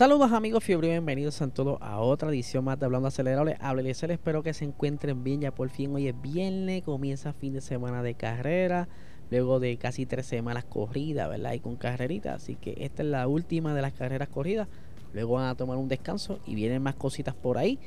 [0.00, 3.58] Saludos amigos fiebre, bienvenidos a todos a otra edición más de Hablando Acelerable.
[3.60, 5.42] Hábleles, espero que se encuentren bien.
[5.42, 8.88] Ya por fin hoy es viernes, comienza fin de semana de carrera,
[9.30, 11.52] luego de casi tres semanas corridas, ¿verdad?
[11.52, 12.36] Y con carreritas.
[12.42, 14.68] Así que esta es la última de las carreras corridas.
[15.12, 17.78] Luego van a tomar un descanso y vienen más cositas por ahí.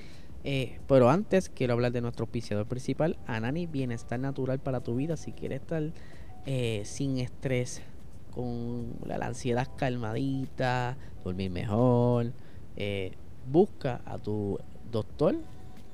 [0.43, 5.17] Eh, pero antes quiero hablar de nuestro auspiciador principal, Anani Bienestar Natural para tu vida.
[5.17, 5.81] Si quieres estar
[6.45, 7.81] eh, sin estrés,
[8.33, 12.33] con la, ansiedad calmadita, dormir mejor.
[12.75, 13.11] Eh,
[13.51, 14.59] busca a tu
[14.91, 15.35] doctor,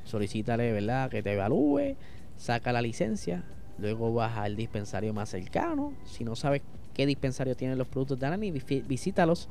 [0.03, 1.09] solicítale, ¿verdad?
[1.09, 1.95] Que te evalúe,
[2.37, 3.43] saca la licencia,
[3.77, 5.93] luego vas al dispensario más cercano.
[6.05, 6.61] Si no sabes
[6.93, 9.49] qué dispensario tienen los productos de Anani, visítalos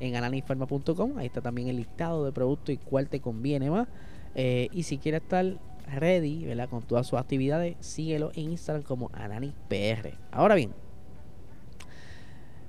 [0.00, 1.18] en ananifarma.com.
[1.18, 3.88] Ahí está también el listado de productos y cuál te conviene más.
[4.34, 5.58] Eh, y si quieres estar
[5.94, 6.68] ready, ¿verdad?
[6.68, 10.18] Con todas sus actividades, síguelo en Instagram como AnaniPR.
[10.30, 10.72] Ahora bien,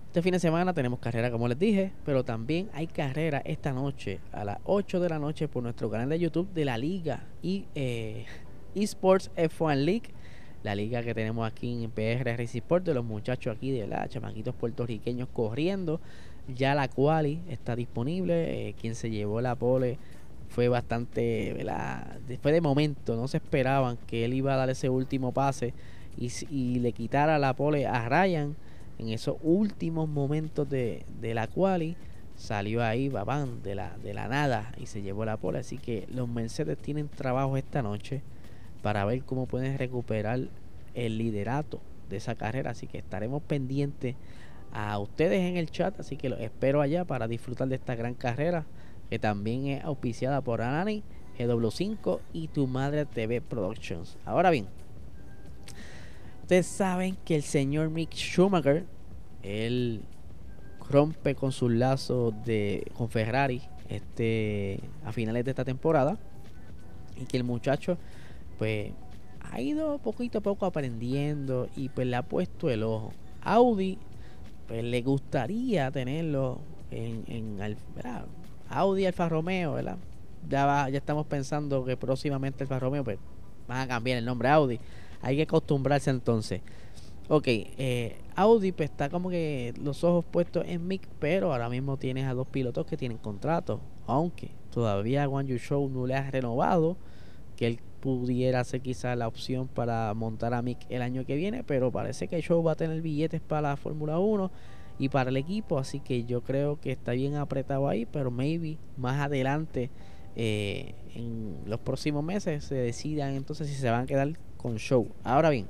[0.08, 4.20] este fin de semana tenemos carrera, como les dije, pero también hay carrera esta noche
[4.32, 7.66] a las 8 de la noche por nuestro canal de YouTube de la Liga y
[7.76, 8.26] eh,
[8.74, 10.10] Esports F1 League.
[10.64, 14.56] La liga que tenemos aquí en PR Sport de los muchachos aquí de la chamaquitos
[14.56, 16.00] puertorriqueños corriendo.
[16.48, 18.70] Ya la quali está disponible.
[18.70, 20.00] Eh, quien se llevó la pole
[20.50, 22.18] fue bastante, ¿verdad?
[22.28, 25.74] Después de momento, no se esperaban que él iba a dar ese último pase
[26.18, 28.56] y, y le quitara la pole a Ryan
[29.00, 31.96] en esos últimos momentos de, la quali
[32.36, 35.60] salió ahí babán de la, de la nada y se llevó la pole.
[35.60, 38.22] Así que los Mercedes tienen trabajo esta noche
[38.82, 40.48] para ver cómo pueden recuperar
[40.94, 42.72] el liderato de esa carrera.
[42.72, 44.16] Así que estaremos pendientes
[44.72, 46.00] a ustedes en el chat.
[46.00, 48.66] Así que los espero allá para disfrutar de esta gran carrera
[49.10, 51.04] que también es auspiciada por Anani,
[51.38, 54.18] GW5 y Tu Madre TV Productions.
[54.26, 54.68] Ahora bien,
[56.48, 58.86] Ustedes saben que el señor Mick Schumacher,
[59.44, 60.02] él
[60.90, 66.18] rompe con sus lazos de, con Ferrari este, a finales de esta temporada.
[67.18, 67.98] Y que el muchacho,
[68.58, 68.94] pues,
[69.42, 73.12] ha ido poquito a poco aprendiendo y pues le ha puesto el ojo.
[73.42, 73.98] Audi,
[74.70, 77.78] pues le gustaría tenerlo en, en
[78.70, 79.98] Audi Alfa Romeo, ¿verdad?
[80.48, 83.20] Ya, ya estamos pensando que próximamente Alfa Romeo, pues,
[83.68, 84.80] van a cambiar el nombre Audi
[85.22, 86.62] hay que acostumbrarse entonces.
[87.30, 91.98] Ok, eh, Audi pues, está como que los ojos puestos en Mick, pero ahora mismo
[91.98, 93.82] tienes a dos pilotos que tienen contrato.
[94.06, 96.96] Aunque todavía Juan Yu Show no le ha renovado,
[97.58, 101.64] que él pudiera ser quizá la opción para montar a Mick el año que viene,
[101.64, 104.52] pero parece que show va a tener billetes para la Fórmula 1
[105.00, 108.78] y para el equipo, así que yo creo que está bien apretado ahí, pero maybe
[108.96, 109.90] más adelante
[110.36, 115.08] eh, en los próximos meses se decidan entonces si se van a quedar con show.
[115.24, 115.68] Ahora bien,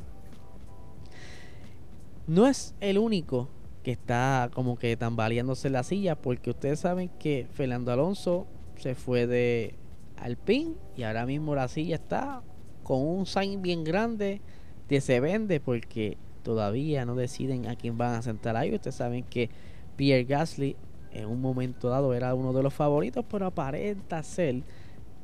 [2.26, 3.50] no es el único
[3.84, 9.28] que está como que tambaleándose la silla, porque ustedes saben que Fernando Alonso se fue
[9.28, 9.76] de
[10.18, 12.42] Alpine y ahora mismo la silla está
[12.84, 14.42] con un sign bien grande
[14.90, 18.74] que se vende porque todavía no deciden a quién van a sentar ahí.
[18.74, 19.50] Ustedes saben que
[19.96, 20.76] Pierre Gasly
[21.12, 24.64] en un momento dado era uno de los favoritos, pero aparenta ser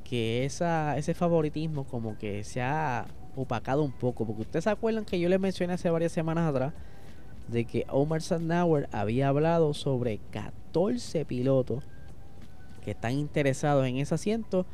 [0.03, 4.25] que ese favoritismo como que se ha opacado un poco.
[4.25, 6.73] Porque ustedes se acuerdan que yo les mencioné hace varias semanas atrás
[7.47, 11.83] de que Omar Sandauer había hablado sobre 14 pilotos
[12.83, 14.65] que están interesados en ese asiento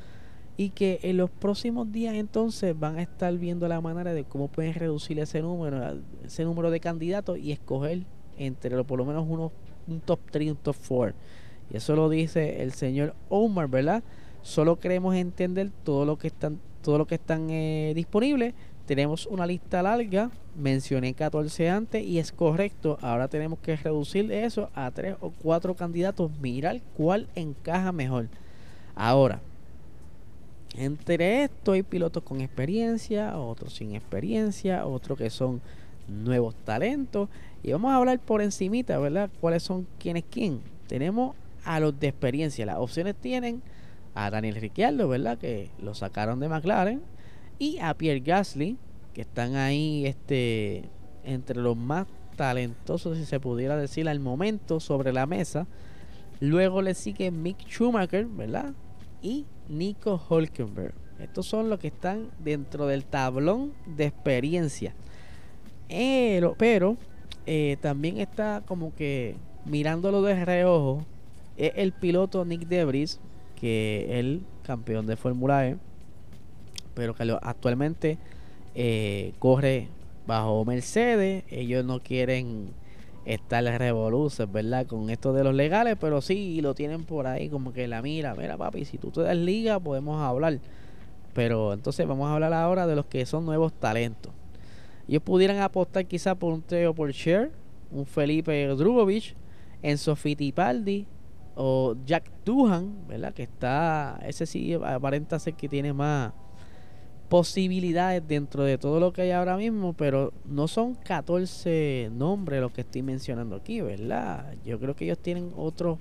[0.58, 4.50] y que en los próximos días entonces van a estar viendo la manera de cómo
[4.50, 8.03] pueden reducir ese número, ese número de candidatos y escoger
[8.38, 9.52] entre por lo menos uno,
[9.88, 11.16] un top 3 y un top 4.
[11.72, 14.04] Y eso lo dice el señor Omar, ¿verdad?
[14.42, 18.54] Solo queremos entender todo lo que están todo lo que están eh, disponibles.
[18.86, 22.98] Tenemos una lista larga, mencioné 14 antes y es correcto.
[23.02, 28.28] Ahora tenemos que reducir eso a 3 o 4 candidatos, mirar cuál encaja mejor.
[28.96, 29.42] Ahora,
[30.76, 35.62] entre esto hay pilotos con experiencia, otros sin experiencia, otros que son
[36.08, 37.30] nuevos talentos.
[37.64, 39.30] Y vamos a hablar por encimita, ¿verdad?
[39.40, 40.62] ¿Cuáles son quiénes quién?
[40.88, 42.66] Tenemos a los de experiencia.
[42.66, 43.62] Las opciones tienen
[44.25, 45.38] a Daniel Ricciardo, ¿verdad?
[45.38, 47.01] Que lo sacaron de McLaren.
[47.57, 48.77] Y a Pierre Gasly,
[49.13, 50.89] que están ahí este,
[51.24, 55.68] entre los más talentosos, si se pudiera decir al momento, sobre la mesa.
[56.39, 58.74] Luego le sigue Mick Schumacher, ¿verdad?
[59.21, 60.94] Y Nico Hulkenberg.
[61.19, 64.94] Estos son los que están dentro del tablón de experiencia.
[65.89, 66.98] Pero,
[67.45, 71.06] eh, también está como que mirándolo de reojo
[71.57, 73.19] el piloto Nick Debris,
[73.60, 75.78] que el campeón de Fórmula E,
[76.94, 78.18] pero que actualmente
[78.76, 79.88] eh, corre
[80.26, 81.44] bajo Mercedes.
[81.50, 82.70] Ellos no quieren
[83.26, 84.86] estar revoluces, ¿verdad?
[84.86, 88.34] Con esto de los legales, pero sí lo tienen por ahí como que la mira,
[88.36, 90.60] mira papi, si tú te das liga podemos hablar.
[91.34, 94.32] Pero entonces vamos a hablar ahora de los que son nuevos talentos.
[95.08, 97.52] Ellos pudieran apostar quizá por un Teo por Share,
[97.92, 99.36] un Felipe Drugovich,
[99.82, 101.08] Enzo Fittipaldi
[101.62, 103.34] o Jack Duhan, ¿verdad?
[103.34, 106.32] Que está, ese sí aparenta ser que tiene más
[107.28, 112.72] posibilidades dentro de todo lo que hay ahora mismo, pero no son 14 nombres los
[112.72, 114.56] que estoy mencionando aquí, ¿verdad?
[114.64, 116.00] Yo creo que ellos tienen otros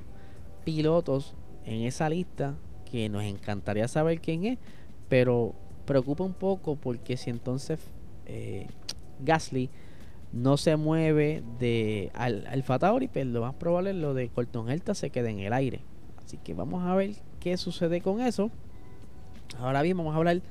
[0.64, 1.34] pilotos
[1.64, 2.54] en esa lista
[2.88, 4.58] que nos encantaría saber quién es,
[5.08, 5.56] pero
[5.86, 7.80] preocupa un poco porque si entonces
[8.26, 8.68] eh,
[9.24, 9.70] Gasly
[10.32, 14.70] no se mueve de al, al Fatauri, pues lo más probable es lo de Colton
[14.70, 15.80] Herta se quede en el aire.
[16.24, 18.50] Así que vamos a ver qué sucede con eso.
[19.58, 20.42] Ahora bien, vamos a hablar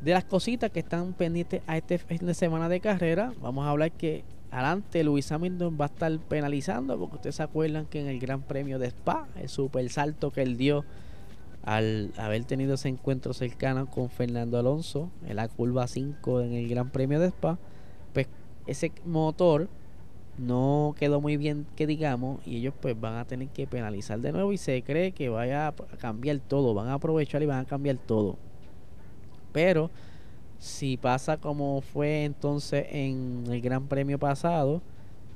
[0.00, 3.32] de las cositas que están pendientes a este fin de semana de carrera.
[3.40, 7.86] Vamos a hablar que adelante Luis Hamilton va a estar penalizando, porque ustedes se acuerdan
[7.86, 10.84] que en el Gran Premio de Spa, el super salto que él dio
[11.62, 16.68] al haber tenido ese encuentro cercano con Fernando Alonso en la curva 5 en el
[16.68, 17.58] Gran Premio de Spa,
[18.70, 19.68] ese motor
[20.38, 24.32] no quedó muy bien que digamos y ellos pues van a tener que penalizar de
[24.32, 27.64] nuevo y se cree que vaya a cambiar todo, van a aprovechar y van a
[27.64, 28.36] cambiar todo.
[29.52, 29.90] Pero
[30.58, 34.80] si pasa como fue entonces en el Gran Premio pasado,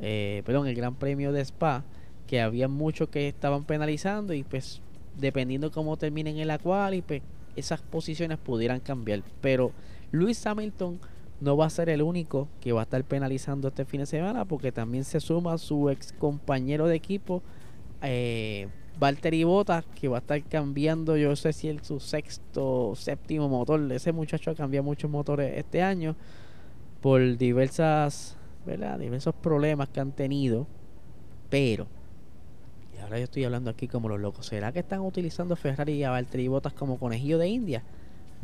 [0.01, 1.85] eh, perdón, el Gran Premio de Spa,
[2.29, 4.81] que había muchos que estaban penalizando y pues
[5.19, 7.23] dependiendo cómo terminen en la cual y pues
[7.57, 9.23] esas posiciones pudieran cambiar.
[9.41, 9.73] Pero
[10.13, 11.01] Luis Hamilton
[11.45, 14.47] no va a ser el único que va a estar penalizando este fin de semana
[14.47, 17.43] porque también se suma su ex compañero de equipo
[18.03, 18.69] eh,
[18.99, 23.93] Valtteri Bottas que va a estar cambiando yo sé si es su sexto séptimo motor
[23.93, 26.17] ese muchacho ha cambiado muchos motores este año
[27.03, 28.99] por diversas ¿verdad?
[28.99, 30.67] diversos problemas que han tenido
[31.51, 31.87] pero
[32.97, 36.05] y ahora yo estoy hablando aquí como los locos ¿será que están utilizando Ferrari y
[36.05, 37.83] a Valtteri Bottas como conejillo de India?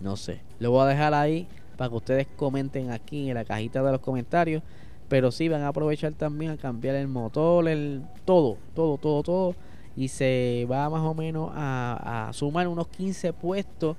[0.02, 1.48] no sé lo voy a dejar ahí
[1.80, 4.62] para que ustedes comenten aquí en la cajita de los comentarios
[5.08, 9.54] pero sí van a aprovechar también a cambiar el motor el todo todo todo todo
[9.96, 13.96] y se va más o menos a, sumar unos 15 puestos.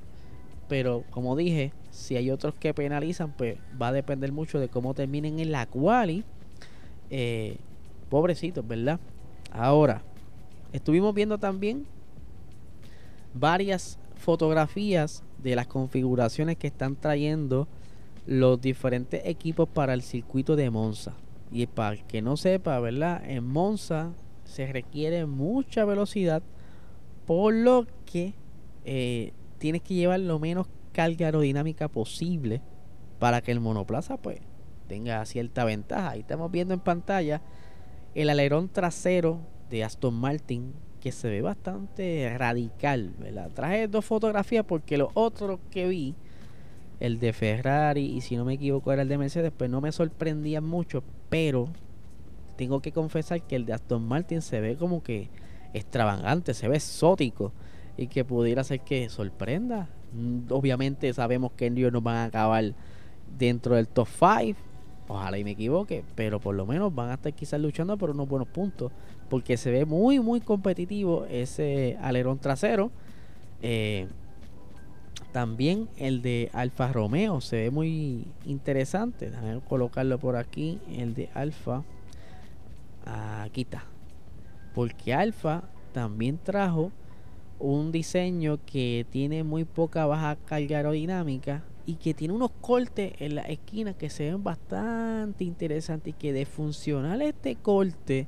[0.67, 4.93] Pero como dije, si hay otros que penalizan, pues va a depender mucho de cómo
[4.93, 6.23] terminen en la quali.
[7.09, 7.57] Eh,
[8.09, 8.99] pobrecitos, ¿verdad?
[9.51, 10.01] Ahora,
[10.71, 11.85] estuvimos viendo también
[13.33, 17.67] varias fotografías de las configuraciones que están trayendo
[18.25, 21.13] los diferentes equipos para el circuito de Monza.
[21.51, 23.21] Y para el que no sepa, ¿verdad?
[23.29, 24.13] En Monza
[24.45, 26.41] se requiere mucha velocidad,
[27.25, 28.33] por lo que
[28.85, 32.61] eh, tienes que llevar lo menos carga aerodinámica posible
[33.19, 34.39] para que el monoplaza pues
[34.87, 36.11] tenga cierta ventaja.
[36.11, 37.41] Ahí estamos viendo en pantalla
[38.15, 39.39] el alerón trasero
[39.69, 43.11] de Aston Martin que se ve bastante radical.
[43.53, 46.15] Traje dos fotografías porque lo otro que vi,
[47.01, 49.91] el de Ferrari y si no me equivoco era el de Mercedes, pues no me
[49.91, 51.67] sorprendía mucho, pero
[52.55, 55.29] tengo que confesar que el de Aston Martin se ve como que
[55.73, 57.51] extravagante, se ve exótico
[57.97, 59.89] y que pudiera ser que sorprenda.
[60.13, 62.73] Mm, obviamente sabemos que ellos no van a acabar
[63.37, 64.59] dentro del top 5.
[65.11, 68.29] Ojalá y me equivoque, pero por lo menos van a estar quizás luchando por unos
[68.29, 68.93] buenos puntos.
[69.29, 72.91] Porque se ve muy, muy competitivo ese alerón trasero.
[73.61, 74.07] Eh,
[75.33, 79.29] también el de Alfa Romeo se ve muy interesante.
[79.29, 80.79] Déjame colocarlo por aquí.
[80.89, 81.83] El de Alfa
[83.05, 83.83] a Kita.
[84.73, 86.89] Porque Alfa también trajo
[87.59, 93.35] un diseño que tiene muy poca baja carga aerodinámica y que tiene unos cortes en
[93.35, 98.27] la esquina que se ven bastante interesantes y que de funcional este corte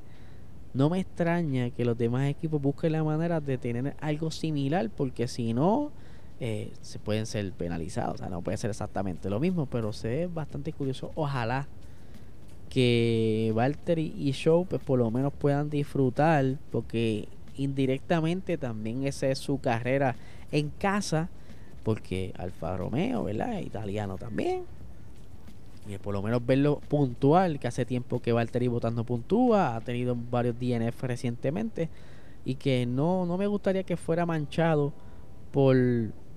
[0.74, 5.28] no me extraña que los demás equipos busquen la manera de tener algo similar porque
[5.28, 5.92] si no
[6.40, 8.16] eh, se pueden ser penalizados.
[8.16, 11.10] O sea no puede ser exactamente lo mismo pero se ve bastante curioso.
[11.14, 11.66] Ojalá
[12.68, 19.38] que Valtteri y Show pues por lo menos puedan disfrutar porque indirectamente también esa es
[19.38, 20.16] su carrera
[20.52, 21.30] en casa
[21.84, 23.60] porque Alfa Romeo, ¿verdad?
[23.60, 24.64] Italiano también.
[25.86, 30.16] Y por lo menos verlo puntual, que hace tiempo que Valtteri votando puntúa, ha tenido
[30.30, 31.90] varios DNF recientemente,
[32.44, 34.92] y que no, no me gustaría que fuera manchado
[35.52, 35.76] por,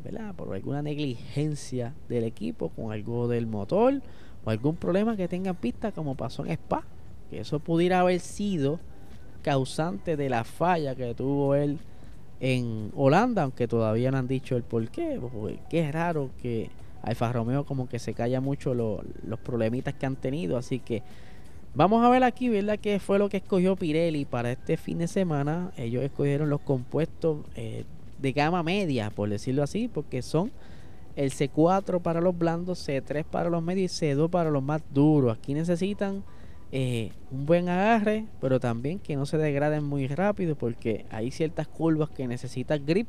[0.03, 0.35] ¿verdad?
[0.35, 4.01] por alguna negligencia del equipo con algo del motor
[4.45, 6.83] o algún problema que tenga en pista como pasó en Spa,
[7.29, 8.79] que eso pudiera haber sido
[9.43, 11.79] causante de la falla que tuvo él
[12.39, 16.69] en Holanda, aunque todavía no han dicho el por qué, porque es raro que
[17.01, 21.03] Alfa Romeo como que se calla mucho los problemitas que han tenido, así que
[21.73, 22.79] vamos a ver aquí, ¿verdad?
[22.79, 25.71] ¿Qué fue lo que escogió Pirelli para este fin de semana?
[25.77, 27.85] Ellos escogieron los compuestos eh,
[28.19, 30.51] de gama media, por decirlo así, porque son
[31.15, 35.35] el C4 para los blandos, C3 para los medios y C2 para los más duros.
[35.35, 36.23] Aquí necesitan
[36.71, 41.67] eh, un buen agarre, pero también que no se degraden muy rápido porque hay ciertas
[41.67, 43.07] curvas que necesitan grip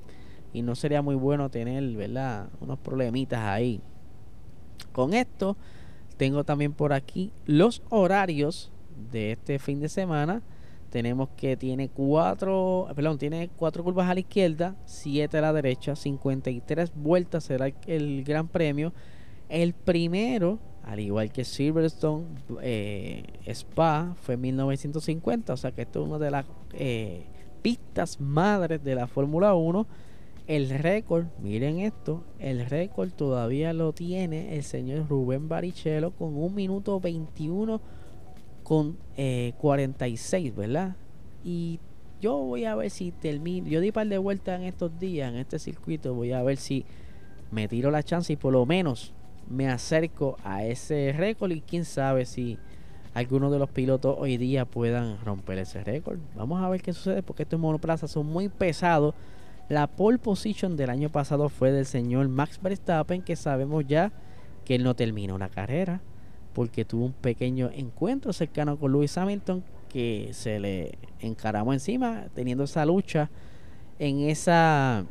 [0.53, 2.49] y no sería muy bueno tener, ¿verdad?
[2.61, 3.81] Unos problemitas ahí.
[4.93, 5.57] Con esto
[6.17, 8.71] tengo también por aquí los horarios
[9.11, 10.43] de este fin de semana.
[10.91, 15.95] Tenemos que tiene cuatro, perdón, tiene cuatro curvas a la izquierda, siete a la derecha,
[15.95, 18.93] 53 vueltas será el gran premio.
[19.49, 22.25] El primero al igual que Silverstone
[22.63, 27.27] eh, Spa fue en 1950, o sea que esto es una de las eh,
[27.61, 29.87] pistas madres de la Fórmula 1.
[30.47, 36.55] El récord, miren esto, el récord todavía lo tiene el señor Rubén Barrichello con un
[36.55, 37.83] minuto 21
[38.63, 38.97] con
[39.59, 40.97] 46, eh, ¿verdad?
[41.45, 41.81] Y
[42.23, 45.39] yo voy a ver si termino, yo di par de vueltas en estos días en
[45.39, 46.87] este circuito, voy a ver si
[47.51, 49.13] me tiro la chance y por lo menos
[49.49, 52.59] me acerco a ese récord y quién sabe si
[53.15, 56.19] algunos de los pilotos hoy día puedan romper ese récord.
[56.37, 59.15] Vamos a ver qué sucede porque estos monoplazas son muy pesados.
[59.69, 64.13] La pole position del año pasado fue del señor Max Verstappen que sabemos ya
[64.65, 66.01] que él no terminó la carrera
[66.53, 72.65] porque tuvo un pequeño encuentro cercano con Lewis Hamilton que se le encaramó encima teniendo
[72.65, 73.31] esa lucha
[73.99, 75.05] en esa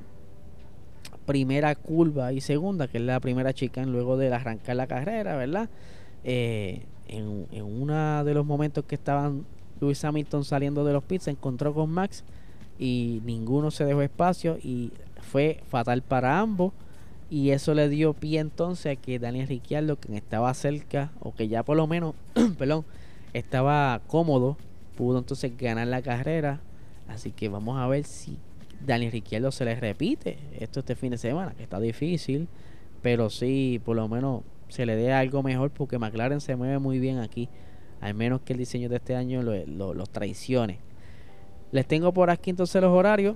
[1.27, 5.69] primera curva y segunda, que es la primera chica luego de arrancar la carrera, ¿verdad?
[6.23, 9.45] Eh, en, en uno de los momentos que estaban
[9.79, 12.23] Luis Hamilton saliendo de los pits, se encontró con Max
[12.79, 14.91] y ninguno se dejó espacio y
[15.21, 16.73] fue fatal para ambos.
[17.29, 21.49] Y eso le dio pie entonces a que Daniel Ricciardo, quien estaba cerca, o que
[21.49, 22.15] ya por lo menos,
[22.57, 22.85] perdón,
[23.33, 24.55] estaba cómodo,
[24.95, 26.61] pudo entonces ganar la carrera.
[27.07, 28.37] Así que vamos a ver si
[28.85, 32.47] Daniel Ricciardo se le repite esto este fin de semana, que está difícil,
[33.01, 36.99] pero sí, por lo menos se le dé algo mejor porque McLaren se mueve muy
[36.99, 37.49] bien aquí,
[38.01, 40.79] al menos que el diseño de este año los traicione.
[41.71, 43.35] Les tengo por aquí entonces los horarios.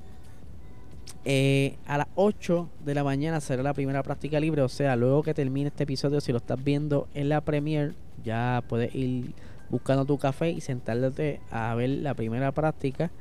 [1.26, 5.22] Eh, a las 8 de la mañana será la primera práctica libre, o sea, luego
[5.24, 7.94] que termine este episodio, si lo estás viendo en la Premiere,
[8.24, 9.34] ya puedes ir
[9.70, 13.12] buscando tu café y sentarte a ver la primera práctica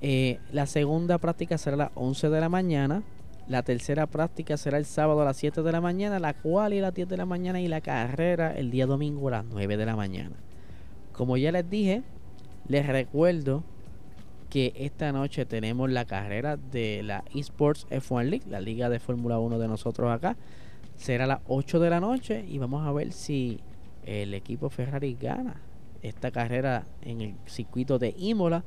[0.00, 3.02] eh, la segunda práctica será a las 11 de la mañana.
[3.48, 6.18] La tercera práctica será el sábado a las 7 de la mañana.
[6.18, 7.60] La cual y a las 10 de la mañana.
[7.60, 10.36] Y la carrera el día domingo a las 9 de la mañana.
[11.12, 12.02] Como ya les dije,
[12.68, 13.64] les recuerdo
[14.50, 19.38] que esta noche tenemos la carrera de la Esports F1 League, la liga de Fórmula
[19.38, 20.36] 1 de nosotros acá.
[20.96, 23.60] Será a las 8 de la noche y vamos a ver si
[24.04, 25.60] el equipo Ferrari gana
[26.02, 28.64] esta carrera en el circuito de Imola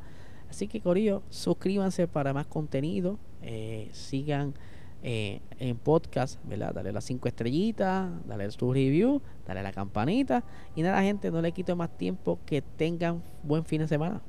[0.51, 3.17] Así que Corillo, suscríbanse para más contenido.
[3.41, 4.53] Eh, sigan
[5.01, 6.73] eh, en podcast, ¿verdad?
[6.73, 10.43] Dale las cinco estrellitas, dale su review, dale la campanita.
[10.75, 12.37] Y nada, gente, no le quito más tiempo.
[12.45, 14.21] Que tengan buen fin de semana.